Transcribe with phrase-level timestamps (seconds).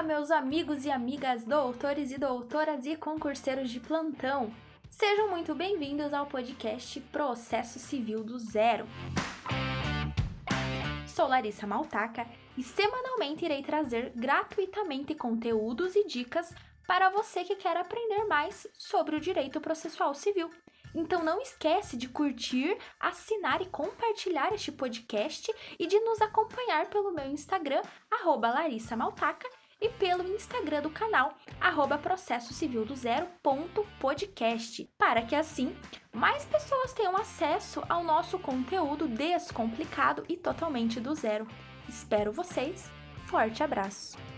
[0.00, 4.50] Olá, meus amigos e amigas, doutores e doutoras e concurseiros de plantão.
[4.88, 8.86] Sejam muito bem-vindos ao podcast Processo Civil do Zero.
[11.06, 12.26] Sou Larissa Maltaca
[12.56, 16.50] e semanalmente irei trazer gratuitamente conteúdos e dicas
[16.86, 20.48] para você que quer aprender mais sobre o direito processual civil.
[20.94, 27.12] Então não esquece de curtir, assinar e compartilhar este podcast e de nos acompanhar pelo
[27.12, 27.82] meu Instagram,
[28.24, 29.46] Larissa Maltaca,
[29.80, 35.74] e pelo Instagram do canal, arroba processo civil do zero ponto podcast, para que assim
[36.12, 41.46] mais pessoas tenham acesso ao nosso conteúdo descomplicado e totalmente do zero.
[41.88, 42.90] Espero vocês.
[43.26, 44.29] Forte abraço!